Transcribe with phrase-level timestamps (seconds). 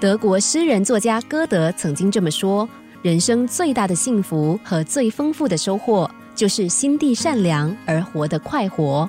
[0.00, 2.68] 德国诗人作家歌德曾经这么说
[3.00, 9.08] ：“人生最大的幸福和最丰富的收获，就是心地善良而活得快活。”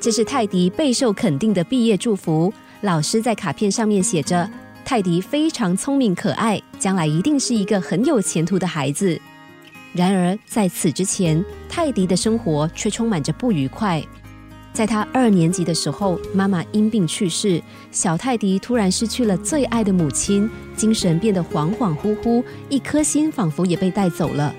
[0.00, 2.52] 这是泰迪备受肯定的毕业祝福。
[2.82, 4.48] 老师在卡片上面写着
[4.84, 9.18] ：“泰迪非常聪明可爱，将来一定是一个很有前途的孩子。”
[9.92, 14.00] 然而在此之前，泰迪的生活却充满着不愉快。
[14.72, 24.54] 在他二年级的时候，妈妈因病去世，小泰迪突然失去了最爱的母亲，精神变得恍恍惚惚，一颗心仿佛也被带走了。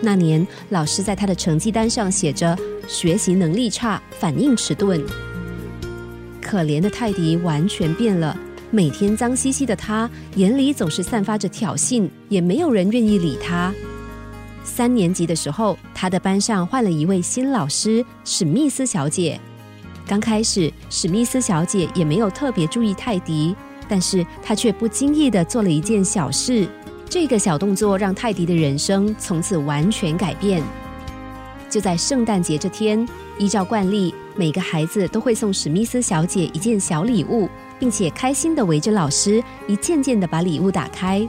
[0.00, 5.00] 那年，老师在他的成绩单上写着“学习能力差，反应迟钝”。
[6.42, 8.36] 可怜的泰迪完全变了，
[8.70, 13.72] 每天脏兮兮的他，眼里总是散发着挑衅，也没有人愿意理他。
[14.64, 19.38] 三年级的时候，他的班上换了一位新老师史密斯小姐。
[20.06, 23.54] 刚开始，史密斯小姐也没有特别注意泰迪，
[23.88, 26.66] 但是她却不经意的做了一件小事。
[27.08, 30.62] 这个小动作让泰迪的人生从此完全改变。
[31.70, 33.06] 就在圣诞节这天，
[33.38, 41.26] 依照惯例，每个孩子都会送史密斯小姐一件小礼物，并且开心的围着老师，一件件的把礼物打开。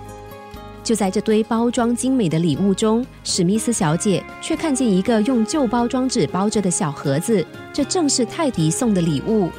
[0.86, 9.50] 就在这堆包装精美的礼物中，史密斯小姐却看见一个用旧包装纸包着的小盒子，这正是泰迪送的礼物。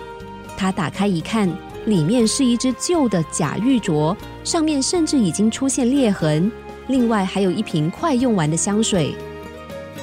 [0.57, 1.53] 她打开一看，
[1.87, 6.51] 里面是一只旧的假玉镯，上面甚至已经出现裂痕。
[6.87, 9.13] 另外还有一瓶快用完的香水。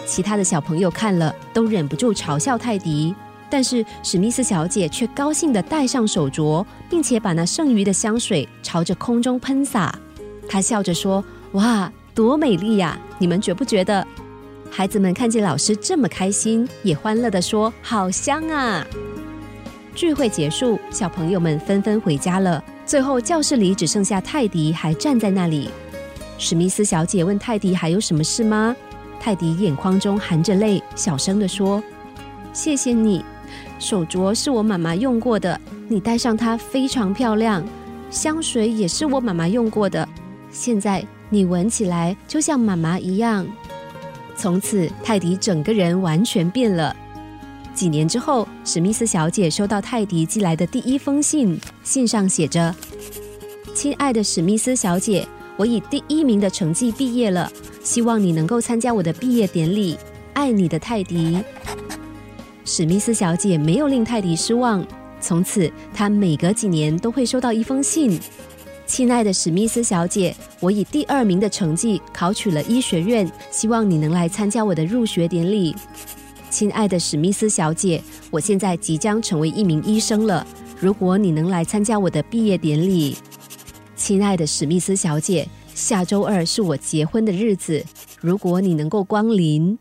[0.06, 3.16] 其他的小朋友看了都忍不住嘲笑泰迪，
[3.50, 9.98] 但是史密斯小姐却高兴地戴上手镯，并且把那剩余的香水朝着空中喷洒。
[10.48, 12.98] 他笑着说：“哇，多美丽呀！
[13.18, 14.06] 你们觉不觉得？”
[14.70, 18.86] 孩子们看见老师这么开心，也欢乐地说：“好香啊！”
[19.94, 22.64] 聚会结束，小朋友们纷纷回家了。
[22.86, 25.70] 最后，教室里只剩下泰迪还站在那里。
[26.40, 28.76] 史密斯小姐问泰迪：“还有什么事吗？”
[29.22, 31.82] 泰迪眼眶中含着泪，小声地说
[32.52, 33.24] ：“谢谢你，
[33.78, 37.64] 手镯是我妈妈用过的，你戴上它非常漂亮。
[38.10, 40.10] 香水也是我妈妈用过的。”
[40.54, 43.46] 现在你闻起来就像妈妈一样。
[44.38, 46.96] 从此，泰迪整个人完全变了。
[47.74, 52.74] 几年之后，史密斯小姐收到泰迪寄来的第一封信，信上写着
[53.74, 55.28] ：“亲爱的史密斯小姐，
[55.58, 57.52] 我以第一名的成绩毕业了，
[57.84, 59.98] 希望你能够参加我的毕业典礼。
[60.34, 61.40] 爱你的泰迪。”
[62.64, 64.86] 史密斯小姐没有令泰迪失望，
[65.20, 68.20] 从此她每隔几年都会收到一封信。
[68.86, 75.76] 亲爱的史密斯小姐，我以第二名的成绩考取了医学院，希望你能来参加我的入学典礼。
[76.50, 80.46] 亲爱的史密斯小姐，我现在即将成为一名医生了，
[80.80, 83.18] 如果你能来参加我的毕业典礼。
[83.96, 87.84] 亲爱的史密斯小姐，下周二是我结婚的日子，
[88.20, 89.78] 如果你能够光临。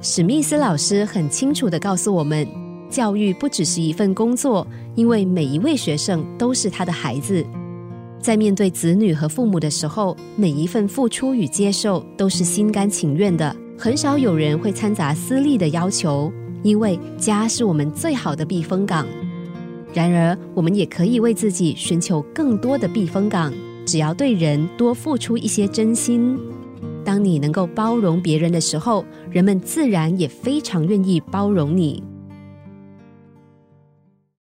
[0.00, 2.63] 史密斯老师很清楚的告诉我们。
[2.94, 7.44] 教育不只是一份工作，因为每一位学生都是他的孩子。
[8.20, 16.32] 在面对子女和父母的时候，每一份付出与接受都是心甘情愿的，很少有人会掺杂私利的要求。
[16.62, 19.04] 因为家是我们最好的避风港。
[19.92, 23.52] 然而，我们也可以为自己寻求更多的避风港，
[23.84, 26.38] 只要对人多付出一些真心。
[27.04, 32.00] 当你能够包容别人的时候，人们自然也非常愿意包容你。